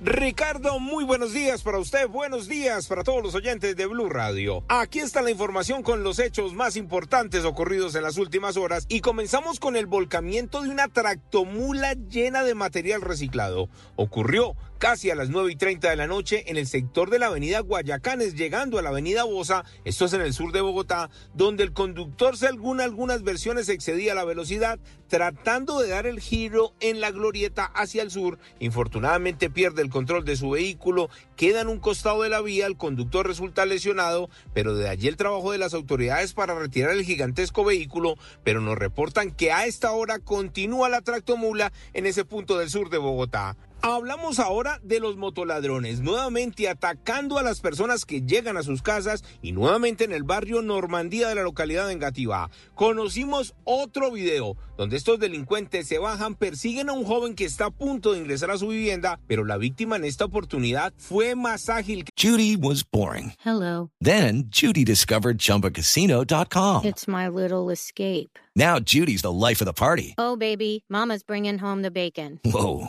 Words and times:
Ricardo, 0.00 0.78
muy 0.78 1.02
buenos 1.02 1.32
días 1.32 1.62
para 1.62 1.78
usted, 1.78 2.06
buenos 2.06 2.46
días 2.46 2.86
para 2.86 3.02
todos 3.02 3.20
los 3.20 3.34
oyentes 3.34 3.74
de 3.74 3.86
Blue 3.86 4.08
Radio. 4.08 4.62
Aquí 4.68 5.00
está 5.00 5.22
la 5.22 5.32
información 5.32 5.82
con 5.82 6.04
los 6.04 6.20
hechos 6.20 6.54
más 6.54 6.76
importantes 6.76 7.44
ocurridos 7.44 7.96
en 7.96 8.04
las 8.04 8.16
últimas 8.16 8.56
horas 8.56 8.86
y 8.88 9.00
comenzamos 9.00 9.58
con 9.58 9.74
el 9.74 9.86
volcamiento 9.86 10.62
de 10.62 10.68
una 10.68 10.86
tractomula 10.86 11.94
llena 11.94 12.44
de 12.44 12.54
material 12.54 13.00
reciclado. 13.00 13.68
Ocurrió 13.96 14.54
casi 14.78 15.10
a 15.10 15.16
las 15.16 15.28
9 15.28 15.52
y 15.52 15.56
30 15.56 15.90
de 15.90 15.96
la 15.96 16.06
noche 16.06 16.44
en 16.46 16.56
el 16.56 16.66
sector 16.66 17.10
de 17.10 17.18
la 17.18 17.26
avenida 17.26 17.60
Guayacanes, 17.60 18.34
llegando 18.34 18.78
a 18.78 18.82
la 18.82 18.90
avenida 18.90 19.24
Bosa, 19.24 19.64
esto 19.84 20.04
es 20.04 20.12
en 20.12 20.20
el 20.20 20.32
sur 20.32 20.52
de 20.52 20.60
Bogotá, 20.60 21.10
donde 21.34 21.64
el 21.64 21.72
conductor, 21.72 22.36
según 22.36 22.80
algunas 22.80 23.24
versiones, 23.24 23.68
excedía 23.68 24.14
la 24.14 24.24
velocidad, 24.24 24.78
tratando 25.08 25.80
de 25.80 25.88
dar 25.88 26.06
el 26.06 26.20
giro 26.20 26.74
en 26.80 27.00
la 27.00 27.10
glorieta 27.10 27.64
hacia 27.64 28.02
el 28.02 28.10
sur. 28.10 28.38
Infortunadamente 28.60 29.50
pierde 29.50 29.82
el 29.82 29.90
control 29.90 30.24
de 30.24 30.36
su 30.36 30.50
vehículo, 30.50 31.10
queda 31.36 31.60
en 31.60 31.68
un 31.68 31.80
costado 31.80 32.22
de 32.22 32.28
la 32.28 32.40
vía, 32.40 32.66
el 32.66 32.76
conductor 32.76 33.26
resulta 33.26 33.66
lesionado, 33.66 34.30
pero 34.54 34.74
de 34.74 34.88
allí 34.88 35.08
el 35.08 35.16
trabajo 35.16 35.50
de 35.50 35.58
las 35.58 35.74
autoridades 35.74 36.34
para 36.34 36.56
retirar 36.56 36.92
el 36.92 37.04
gigantesco 37.04 37.64
vehículo, 37.64 38.14
pero 38.44 38.60
nos 38.60 38.78
reportan 38.78 39.32
que 39.32 39.50
a 39.50 39.66
esta 39.66 39.90
hora 39.90 40.20
continúa 40.20 40.88
la 40.88 41.00
tractomula 41.00 41.72
en 41.94 42.06
ese 42.06 42.24
punto 42.24 42.58
del 42.58 42.70
sur 42.70 42.90
de 42.90 42.98
Bogotá. 42.98 43.56
Hablamos 43.80 44.40
ahora 44.40 44.80
de 44.82 44.98
los 44.98 45.16
motoladrones, 45.16 46.00
nuevamente 46.00 46.68
atacando 46.68 47.38
a 47.38 47.44
las 47.44 47.60
personas 47.60 48.04
que 48.04 48.22
llegan 48.22 48.56
a 48.56 48.64
sus 48.64 48.82
casas 48.82 49.22
y 49.40 49.52
nuevamente 49.52 50.02
en 50.04 50.12
el 50.12 50.24
barrio 50.24 50.62
Normandía 50.62 51.28
de 51.28 51.36
la 51.36 51.42
localidad 51.42 51.86
de 51.86 51.92
Engativá. 51.92 52.50
Conocimos 52.74 53.54
otro 53.62 54.10
video 54.10 54.56
donde 54.76 54.96
estos 54.96 55.20
delincuentes 55.20 55.86
se 55.86 55.98
bajan, 55.98 56.34
persiguen 56.34 56.88
a 56.88 56.92
un 56.92 57.04
joven 57.04 57.34
que 57.34 57.44
está 57.44 57.66
a 57.66 57.70
punto 57.70 58.12
de 58.12 58.18
ingresar 58.18 58.50
a 58.50 58.58
su 58.58 58.68
vivienda, 58.68 59.20
pero 59.28 59.44
la 59.44 59.56
víctima 59.56 59.94
en 59.96 60.04
esta 60.04 60.24
oportunidad 60.24 60.92
fue 60.96 61.36
más 61.36 61.68
ágil. 61.68 62.04
Judy 62.20 62.56
was 62.56 62.82
boring. 62.82 63.32
Hello. 63.44 63.90
Then 64.00 64.48
Judy 64.50 64.84
discovered 64.84 65.38
chumbacasino.com. 65.38 66.84
It's 66.84 67.06
my 67.06 67.28
little 67.28 67.70
escape. 67.70 68.38
Now 68.56 68.80
Judy's 68.80 69.22
the 69.22 69.32
life 69.32 69.60
of 69.60 69.66
the 69.66 69.72
party. 69.72 70.14
Oh, 70.18 70.36
baby, 70.36 70.84
Mama's 70.88 71.22
bringing 71.22 71.58
home 71.58 71.82
the 71.82 71.92
bacon. 71.92 72.40
Whoa. 72.44 72.88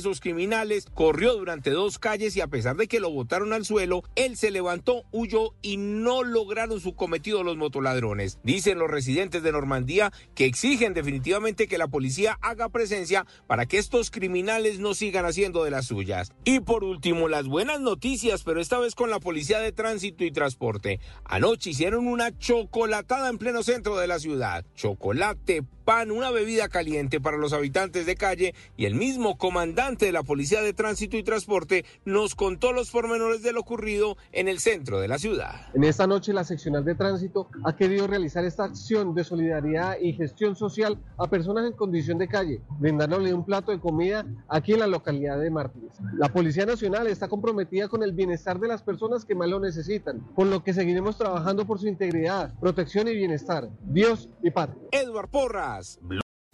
Esos 0.00 0.20
criminales 0.20 0.86
corrió 0.94 1.34
durante 1.34 1.68
dos 1.68 1.98
calles 1.98 2.34
y 2.34 2.40
a 2.40 2.46
pesar 2.46 2.74
de 2.78 2.88
que 2.88 3.00
lo 3.00 3.10
botaron 3.10 3.52
al 3.52 3.66
suelo, 3.66 4.02
él 4.14 4.38
se 4.38 4.50
levantó, 4.50 5.04
huyó 5.12 5.52
y 5.60 5.76
no 5.76 6.22
lograron 6.22 6.80
su 6.80 6.94
cometido 6.94 7.42
los 7.42 7.58
motoladrones. 7.58 8.38
Dicen 8.42 8.78
los 8.78 8.90
residentes 8.90 9.42
de 9.42 9.52
Normandía 9.52 10.10
que 10.34 10.46
exigen 10.46 10.94
definitivamente 10.94 11.68
que 11.68 11.76
la 11.76 11.88
policía 11.88 12.38
haga 12.40 12.70
presencia 12.70 13.26
para 13.46 13.66
que 13.66 13.76
estos 13.76 14.10
criminales 14.10 14.78
no 14.78 14.94
sigan 14.94 15.26
haciendo 15.26 15.64
de 15.64 15.70
las 15.70 15.88
suyas. 15.88 16.32
Y 16.46 16.60
por 16.60 16.82
último, 16.82 17.28
las 17.28 17.46
buenas 17.46 17.82
noticias, 17.82 18.42
pero 18.42 18.58
esta 18.58 18.78
vez 18.78 18.94
con 18.94 19.10
la 19.10 19.20
policía 19.20 19.58
de 19.58 19.72
tránsito 19.72 20.24
y 20.24 20.30
transporte. 20.30 20.98
Anoche 21.26 21.68
hicieron 21.68 22.06
una 22.06 22.38
chocolatada 22.38 23.28
en 23.28 23.36
pleno 23.36 23.62
centro 23.62 23.98
de 23.98 24.06
la 24.06 24.18
ciudad. 24.18 24.64
Chocolate, 24.74 25.62
pan, 25.90 26.12
una 26.12 26.30
bebida 26.30 26.68
caliente 26.68 27.20
para 27.20 27.36
los 27.36 27.52
habitantes 27.52 28.06
de 28.06 28.14
calle 28.14 28.54
y 28.76 28.84
el 28.84 28.94
mismo 28.94 29.36
comandante 29.36 30.06
de 30.06 30.12
la 30.12 30.22
Policía 30.22 30.62
de 30.62 30.72
Tránsito 30.72 31.16
y 31.16 31.24
Transporte 31.24 31.84
nos 32.04 32.36
contó 32.36 32.72
los 32.72 32.92
pormenores 32.92 33.42
de 33.42 33.52
lo 33.52 33.58
ocurrido 33.58 34.16
en 34.30 34.46
el 34.46 34.60
centro 34.60 35.00
de 35.00 35.08
la 35.08 35.18
ciudad. 35.18 35.66
En 35.74 35.82
esta 35.82 36.06
noche 36.06 36.32
la 36.32 36.44
seccional 36.44 36.84
de 36.84 36.94
tránsito 36.94 37.48
ha 37.64 37.74
querido 37.74 38.06
realizar 38.06 38.44
esta 38.44 38.66
acción 38.66 39.16
de 39.16 39.24
solidaridad 39.24 39.96
y 40.00 40.12
gestión 40.12 40.54
social 40.54 40.96
a 41.18 41.26
personas 41.26 41.66
en 41.66 41.72
condición 41.72 42.18
de 42.18 42.28
calle, 42.28 42.60
brindándole 42.78 43.34
un 43.34 43.44
plato 43.44 43.72
de 43.72 43.80
comida 43.80 44.24
aquí 44.46 44.74
en 44.74 44.78
la 44.78 44.86
localidad 44.86 45.40
de 45.40 45.50
Martínez. 45.50 45.90
La 46.14 46.28
Policía 46.28 46.66
Nacional 46.66 47.08
está 47.08 47.26
comprometida 47.26 47.88
con 47.88 48.04
el 48.04 48.12
bienestar 48.12 48.60
de 48.60 48.68
las 48.68 48.84
personas 48.84 49.24
que 49.24 49.34
más 49.34 49.48
lo 49.48 49.58
necesitan, 49.58 50.20
por 50.36 50.46
lo 50.46 50.62
que 50.62 50.72
seguiremos 50.72 51.18
trabajando 51.18 51.66
por 51.66 51.80
su 51.80 51.88
integridad, 51.88 52.54
protección 52.60 53.08
y 53.08 53.16
bienestar. 53.16 53.68
Dios 53.82 54.28
y 54.40 54.52
patria. 54.52 54.80
Edward 54.92 55.28
Porras. 55.28 55.79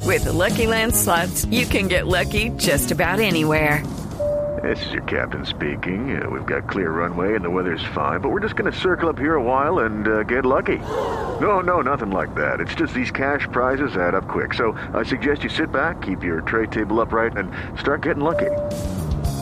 With 0.04 0.24
the 0.24 0.32
Lucky 0.32 0.66
Land 0.66 0.94
slots, 0.94 1.44
you 1.46 1.66
can 1.66 1.88
get 1.88 2.06
lucky 2.06 2.50
just 2.50 2.90
about 2.90 3.20
anywhere. 3.20 3.84
This 4.62 4.84
is 4.86 4.92
your 4.92 5.02
captain 5.02 5.44
speaking. 5.44 6.20
Uh, 6.20 6.30
we've 6.30 6.46
got 6.46 6.68
clear 6.68 6.90
runway 6.90 7.34
and 7.34 7.44
the 7.44 7.50
weather's 7.50 7.84
fine, 7.94 8.20
but 8.20 8.30
we're 8.30 8.40
just 8.40 8.56
going 8.56 8.72
to 8.72 8.78
circle 8.78 9.08
up 9.08 9.18
here 9.18 9.34
a 9.34 9.42
while 9.42 9.80
and 9.80 10.08
uh, 10.08 10.22
get 10.22 10.46
lucky. 10.46 10.78
No, 11.40 11.60
no, 11.60 11.82
nothing 11.82 12.10
like 12.10 12.34
that. 12.34 12.60
It's 12.60 12.74
just 12.74 12.94
these 12.94 13.10
cash 13.10 13.46
prizes 13.52 13.96
add 13.96 14.14
up 14.14 14.28
quick. 14.28 14.54
So 14.54 14.72
I 14.94 15.02
suggest 15.02 15.44
you 15.44 15.50
sit 15.50 15.70
back, 15.70 16.00
keep 16.00 16.22
your 16.22 16.40
tray 16.40 16.66
table 16.66 17.00
upright, 17.00 17.36
and 17.36 17.50
start 17.78 18.02
getting 18.02 18.24
lucky. 18.24 18.50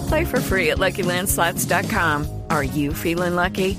Play 0.08 0.24
for 0.24 0.40
free 0.40 0.70
at 0.70 0.78
LuckyLandSlots.com. 0.78 2.42
Are 2.50 2.64
you 2.64 2.92
feeling 2.92 3.36
lucky? 3.36 3.78